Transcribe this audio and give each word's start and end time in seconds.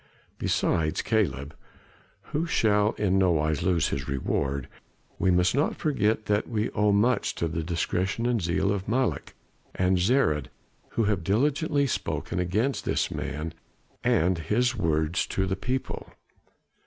Besides 0.39 1.03
Caleb, 1.03 1.55
who 2.33 2.47
shall 2.47 2.93
in 2.93 3.19
no 3.19 3.29
wise 3.33 3.61
lose 3.61 3.89
his 3.89 4.07
reward, 4.09 4.67
we 5.19 5.29
must 5.29 5.53
not 5.53 5.75
forget 5.75 6.25
that 6.25 6.49
we 6.49 6.71
owe 6.71 6.91
much 6.91 7.35
to 7.35 7.47
the 7.47 7.61
discretion 7.61 8.25
and 8.25 8.41
zeal 8.41 8.71
of 8.71 8.87
Malluch 8.87 9.35
and 9.75 9.99
Zared, 9.99 10.47
who 10.97 11.03
have 11.03 11.23
diligently 11.23 11.85
spoken 11.85 12.39
against 12.39 12.83
this 12.83 13.11
man 13.11 13.53
and 14.03 14.39
his 14.39 14.75
words 14.75 15.27
to 15.27 15.45
the 15.45 15.55
people. 15.55 16.09